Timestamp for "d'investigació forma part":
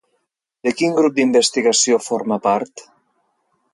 1.19-2.87